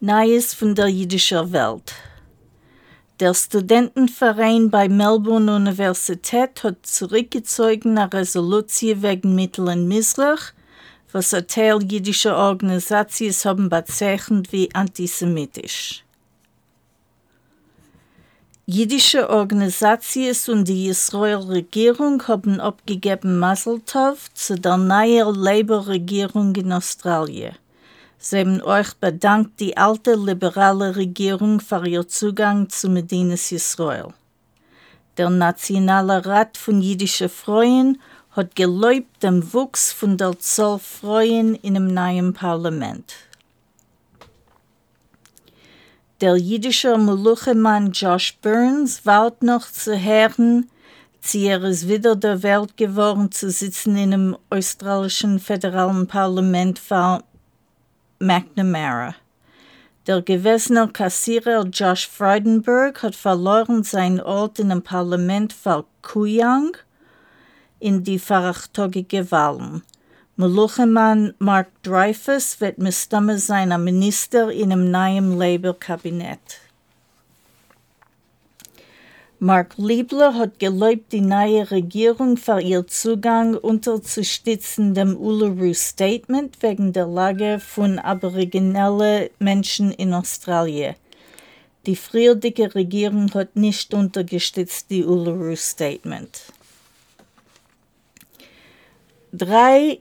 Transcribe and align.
Neues 0.00 0.54
von 0.54 0.76
der 0.76 0.86
jüdischen 0.86 1.52
Welt. 1.52 1.92
Der 3.18 3.34
Studentenverein 3.34 4.70
bei 4.70 4.88
Melbourne 4.88 5.56
Universität 5.56 6.62
hat 6.62 6.86
zurückgezogen 6.86 7.98
eine 7.98 8.12
Resolution 8.12 9.02
wegen 9.02 9.34
Mitteln 9.34 9.88
Misrach, 9.88 10.52
was 11.10 11.34
ein 11.34 11.48
Teil 11.48 11.82
jüdischer 11.82 12.36
Organisationen 12.36 13.34
haben 13.44 13.68
bezeichnet 13.68 14.52
wie 14.52 14.72
antisemitisch. 14.72 16.04
Jüdische 18.66 19.28
Organisationen 19.28 20.60
und 20.60 20.68
die 20.68 20.86
Israel-Regierung 20.86 22.22
haben 22.28 22.60
abgegeben 22.60 23.40
Mazel 23.40 23.80
Tov 23.80 24.32
zu 24.32 24.54
der 24.60 24.76
neuen 24.76 25.34
Labour-Regierung 25.34 26.54
in 26.54 26.72
Australien. 26.72 27.56
Sie 28.20 28.40
haben 28.40 28.60
euch 28.62 28.94
bedankt 28.94 29.60
die 29.60 29.76
alte 29.76 30.14
liberale 30.14 30.96
Regierung 30.96 31.60
für 31.60 31.86
ihr 31.86 32.06
Zugang 32.08 32.68
zu 32.68 32.88
Medinas 32.88 33.52
Israel. 33.52 34.12
Der 35.16 35.30
Nationale 35.30 36.26
Rat 36.26 36.56
von 36.56 36.82
jüdischen 36.82 37.28
Freuen 37.28 38.00
hat 38.32 38.56
geläubt 38.56 39.22
dem 39.22 39.52
Wuchs 39.52 39.92
von 39.92 40.16
der 40.16 40.36
Zahl 40.40 40.80
Freuen 40.80 41.54
in 41.56 41.74
dem 41.74 41.94
neuen 41.94 42.32
Parlament. 42.32 43.14
Der 46.20 46.36
jüdische 46.36 46.98
Moluchemann 46.98 47.92
Josh 47.92 48.36
Burns 48.42 49.06
wart 49.06 49.44
noch 49.44 49.70
zu 49.70 49.96
hören, 49.96 50.68
sie 51.20 51.46
er 51.46 51.62
ist 51.62 51.86
wieder 51.86 52.16
der 52.16 52.42
Welt 52.42 52.76
geworden 52.76 53.30
zu 53.30 53.48
sitzen 53.50 53.96
in 53.96 54.10
dem 54.10 54.36
australischen 54.50 55.38
föderalen 55.38 56.08
Parlament 56.08 56.80
für 56.80 57.22
McNamara. 58.20 59.14
Der 60.06 60.22
gewesene 60.22 60.88
Kassierer 60.88 61.64
Josh 61.66 62.08
Freudenberg 62.08 63.02
hat 63.02 63.14
verloren 63.14 63.82
seinen 63.84 64.20
Ort 64.20 64.58
in 64.58 64.70
dem 64.70 64.82
Parlament 64.82 65.52
für 65.52 65.84
Kuyang 66.02 66.76
in 67.78 68.02
die 68.02 68.18
verachtogige 68.18 69.30
Wahlen. 69.30 69.82
Meluchemann 70.36 71.34
Mark 71.38 71.68
Dreyfus 71.82 72.60
wird 72.60 72.78
Mistamme 72.78 73.38
sein 73.38 73.68
Minister 73.84 74.50
in 74.50 74.72
einem 74.72 74.90
neuen 74.90 75.38
Labour-Kabinett. 75.38 76.60
Mark 79.40 79.74
Liebler 79.76 80.34
hat 80.34 80.58
gelobt, 80.58 81.12
die 81.12 81.20
neue 81.20 81.70
Regierung 81.70 82.36
für 82.36 82.60
ihr 82.60 82.88
Zugang 82.88 83.54
unterzustützen 83.54 84.94
dem 84.94 85.16
Uluru 85.16 85.72
Statement 85.74 86.60
wegen 86.60 86.92
der 86.92 87.06
Lage 87.06 87.60
von 87.60 88.00
aboriginellen 88.00 89.30
Menschen 89.38 89.92
in 89.92 90.12
Australien. 90.12 90.96
Die 91.86 91.94
frühere 91.94 92.74
Regierung 92.74 93.32
hat 93.32 93.54
nicht 93.54 93.94
unterstützt 93.94 94.90
die 94.90 95.04
Uluru 95.04 95.54
Statement. 95.54 96.42
Drei, 99.32 100.00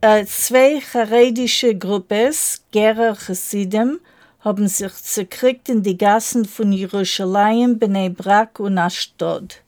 äh, 0.00 0.24
zwei 0.24 0.80
charedische 0.80 1.76
Gruppes, 1.76 2.62
Gerer 2.70 3.14
Chassidim, 3.14 4.00
haben 4.40 4.68
sich 4.68 4.94
zerkriegt 4.94 5.68
in 5.68 5.82
die 5.82 5.98
Gassen 5.98 6.44
von 6.44 6.72
Jerusalem, 6.72 7.78
Bnei 7.78 8.08
Brak 8.08 8.60
und 8.60 8.78
Ashdod. 8.78 9.62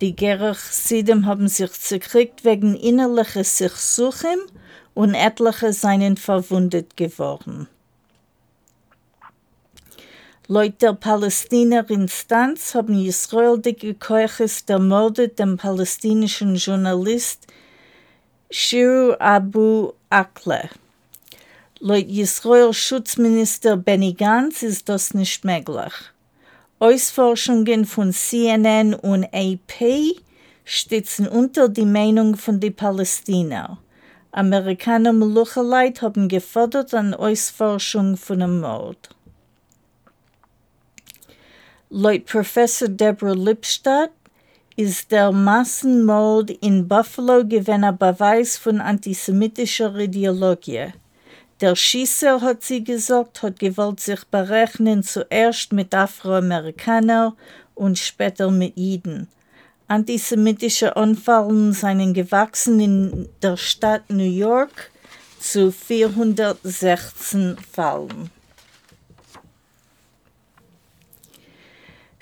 Die 0.00 0.16
Gerer 0.16 0.54
Chassidim 0.54 1.26
haben 1.26 1.48
sich 1.48 1.72
zerkriegt 1.72 2.44
wegen 2.44 2.74
innerlicher 2.74 3.44
Sichsuchim 3.44 4.40
und 4.94 5.14
etliche 5.14 5.72
seien 5.72 6.16
verwundet 6.16 6.96
geworden. 6.96 7.68
Laut 10.48 10.82
der 10.82 10.94
Palästiner 10.94 11.88
Instanz 11.90 12.74
haben 12.74 13.04
Israel 13.04 13.58
die 13.60 13.76
Gekeuches 13.76 14.64
ermordet 14.66 15.38
den 15.38 15.56
palästinischen 15.56 16.56
Journalist 16.56 17.46
Shiru 18.50 19.14
Abu 19.20 19.92
Akle. 20.08 20.68
Laut 21.82 22.08
Israel 22.10 22.74
Schutzminister 22.74 23.74
Benny 23.74 24.12
Gantz 24.12 24.62
ist 24.62 24.90
das 24.90 25.14
nicht 25.14 25.46
möglich. 25.46 25.94
Ausforschungen 26.78 27.86
von 27.86 28.12
CNN 28.12 28.92
und 28.92 29.24
AP 29.32 30.18
stützen 30.62 31.26
unter 31.26 31.70
die 31.70 31.86
Meinung 31.86 32.36
von 32.36 32.60
den 32.60 32.76
Palästinern. 32.76 33.78
Amerikaner 34.30 35.14
Melucheleit 35.14 36.02
haben 36.02 36.28
gefordert 36.28 36.92
an 36.92 37.14
Ausforschung 37.14 38.18
von 38.18 38.40
dem 38.40 38.60
Mord. 38.60 39.08
Laut 41.88 42.26
Professor 42.26 42.88
Deborah 42.88 43.32
Lipstadt 43.32 44.12
ist 44.76 45.10
der 45.10 45.32
Massenmord 45.32 46.50
in 46.50 46.86
Buffalo 46.86 47.42
gewesen 47.42 47.84
ein 47.84 47.96
Beweis 47.96 48.58
von 48.58 48.82
antisemitischer 48.82 49.96
Ideologie. 49.96 50.92
Der 51.60 51.76
Schießer, 51.76 52.40
hat 52.40 52.62
sie 52.62 52.82
gesagt, 52.82 53.42
hat 53.42 53.58
gewollt 53.58 54.00
sich 54.00 54.24
berechnen 54.24 55.02
zuerst 55.02 55.74
mit 55.74 55.94
Afroamerikanern 55.94 57.34
und 57.74 57.98
später 57.98 58.50
mit 58.50 58.78
Jiden. 58.78 59.28
Antisemitische 59.86 60.96
Anfallen 60.96 61.74
seien 61.74 62.14
gewachsen 62.14 62.80
in 62.80 63.28
der 63.42 63.58
Stadt 63.58 64.08
New 64.08 64.22
York 64.22 64.90
zu 65.38 65.70
416 65.70 67.58
Fallen. 67.70 68.30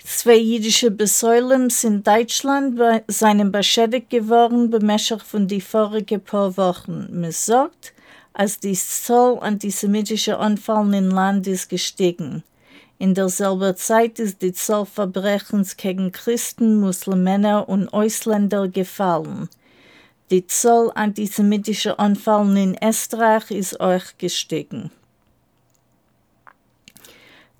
Zwei 0.03 0.35
jüdische 0.35 0.91
Besäulens 0.91 1.85
in 1.85 2.03
Deutschland 2.03 2.77
seien 3.07 3.51
beschädigt 3.53 4.09
geworden 4.09 4.69
bemäßig 4.69 5.21
von 5.21 5.47
die 5.47 5.61
vorigen 5.61 6.19
paar 6.19 6.57
Wochen. 6.57 7.07
Man 7.11 7.31
sagt, 7.31 7.93
als 8.33 8.59
die 8.59 8.73
Zahl 8.75 9.39
antisemitischer 9.39 10.39
Anfallen 10.39 10.93
im 10.93 11.09
Land 11.09 11.47
ist 11.47 11.69
gestiegen. 11.69 12.43
In 12.97 13.13
derselben 13.13 13.75
Zeit 13.77 14.19
ist 14.19 14.41
die 14.41 14.53
Zahl 14.53 14.85
Verbrechens 14.85 15.77
gegen 15.77 16.11
Christen, 16.11 16.79
Muslimen 16.79 17.45
und 17.45 17.87
Ausländer 17.89 18.67
gefallen. 18.67 19.49
Die 20.31 20.45
Zahl 20.45 20.91
antisemitischer 20.93 21.99
Anfallen 21.99 22.55
in 22.57 22.77
Österreich 22.83 23.49
ist 23.51 23.79
auch 23.79 24.03
gestiegen. 24.17 24.91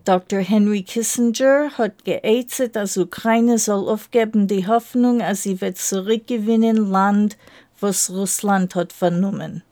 Dr. 0.06 0.40
Henry 0.40 0.84
Kissinger 0.84 1.72
hat 1.78 2.04
geäußert, 2.04 2.76
dass 2.76 2.98
Ukraine 2.98 3.58
soll 3.58 3.88
aufgeben 3.88 4.48
die 4.48 4.68
Hoffnung, 4.68 5.20
dass 5.20 5.44
sie 5.44 5.62
wird 5.62 5.78
zurückgewinnen 5.78 6.90
Land, 6.90 7.38
was 7.80 8.10
Russland 8.10 8.76
hat 8.76 8.92
vernommen. 8.92 9.64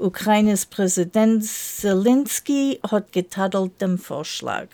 Ukraines 0.00 0.64
Präsident 0.64 1.44
Zelensky 1.44 2.80
hat 2.90 3.12
getadelt 3.12 3.80
dem 3.82 3.98
Vorschlag. 3.98 4.68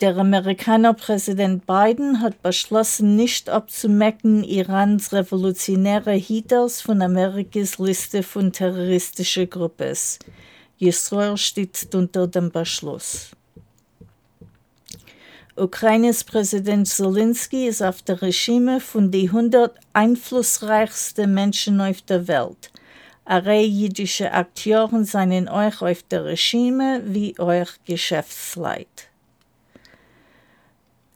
Der 0.00 0.16
Amerikaner 0.16 0.94
Präsident 0.94 1.66
Biden 1.66 2.22
hat 2.22 2.42
beschlossen, 2.42 3.16
nicht 3.16 3.50
abzumecken, 3.50 4.44
Irans 4.44 5.12
revolutionäre 5.12 6.12
Hitters 6.12 6.80
von 6.80 7.02
Amerikas 7.02 7.78
Liste 7.78 8.22
von 8.22 8.50
terroristischen 8.50 9.50
Gruppen. 9.50 9.94
Israel 10.78 11.36
steht 11.36 11.94
unter 11.94 12.26
dem 12.26 12.50
Beschluss. 12.50 13.30
Ukraines 15.54 16.24
Präsident 16.24 16.88
Zelensky 16.88 17.66
ist 17.66 17.82
auf 17.82 18.00
der 18.00 18.22
Regime 18.22 18.80
von 18.80 19.10
den 19.10 19.28
100 19.28 19.78
einflussreichsten 19.92 21.34
Menschen 21.34 21.78
auf 21.82 22.00
der 22.00 22.26
Welt. 22.26 22.70
Eine 23.26 23.60
jüdische 23.60 24.32
Akteuren 24.32 25.04
seien 25.04 25.50
euch 25.50 25.82
auf 25.82 26.02
der 26.04 26.24
Regime 26.24 27.02
wie 27.04 27.38
euch 27.38 27.68
Geschäftsleit. 27.84 29.08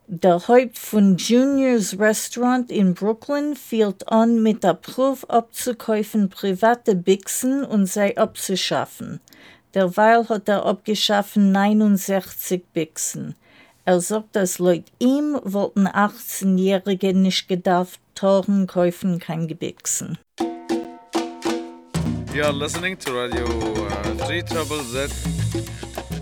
Der 0.05 0.47
Haupt 0.47 0.77
von 0.77 1.17
Juniors 1.17 1.97
Restaurant 1.97 2.71
in 2.71 2.93
Brooklyn 2.93 3.55
fehlt 3.55 4.07
an, 4.07 4.43
mit 4.43 4.63
der 4.63 4.75
Prof 4.75 5.25
abzukaufen 5.31 6.29
private 6.29 6.93
Bixen 6.93 7.65
und 7.65 7.87
sei 7.87 8.15
abzuschaffen. 8.15 9.19
Derweil 9.73 10.29
hat 10.29 10.47
er 10.47 10.63
abgeschaffen 10.63 11.51
69 11.51 12.63
Bixen. 12.71 13.35
Er 13.87 14.01
sagt, 14.01 14.35
dass 14.35 14.59
laut 14.59 14.83
ihm 14.99 15.39
wollten 15.45 15.87
18-Jährige 15.87 17.13
nicht 17.13 17.47
gedarf 17.47 17.99
Toren 18.15 18.67
kaufen, 18.67 19.17
kein 19.17 19.47
Gebixen. 19.47 20.17
You 22.33 22.43
are 22.43 22.51
listening 22.51 22.99
to 22.99 23.13
Radio 23.13 23.45
uh, 23.45 24.25
3 24.27 24.41
Trouble 24.41 24.83
Z. 24.83 25.09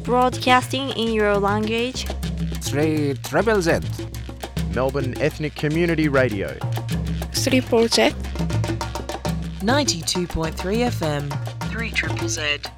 Broadcasting 0.04 0.90
in 0.90 1.20
your 1.20 1.40
language. 1.40 2.06
3 2.62 3.16
Triple 3.24 3.64
Z. 3.64 3.80
Melbourne 4.76 5.16
Ethnic 5.20 5.56
Community 5.56 6.08
Radio. 6.08 6.50
3 7.34 7.62
Z. 7.88 8.14
92.3 9.64 10.92
FM. 10.92 11.32
3 11.72 11.90
Triple 11.90 12.30
Z. 12.30 12.75